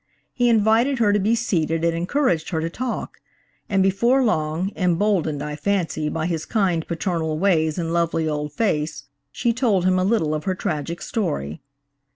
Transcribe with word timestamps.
He 0.33 0.49
invited 0.49 0.97
her 0.97 1.13
to 1.13 1.19
be 1.19 1.35
seated 1.35 1.83
and 1.85 1.95
encouraged 1.95 2.49
her 2.49 2.59
to 2.59 2.71
talk; 2.71 3.19
and 3.69 3.83
before 3.83 4.23
long, 4.23 4.71
emboldened, 4.75 5.43
I 5.43 5.55
fancy, 5.55 6.09
by 6.09 6.25
his 6.25 6.43
kind, 6.43 6.87
paternal 6.87 7.37
ways 7.37 7.77
and 7.77 7.93
lovely 7.93 8.27
old 8.27 8.51
face, 8.51 9.03
she 9.31 9.53
told 9.53 9.85
him 9.85 9.99
a 9.99 10.03
little 10.03 10.33
of 10.33 10.45
her 10.45 10.55
tragic 10.55 11.03
story. 11.03 11.61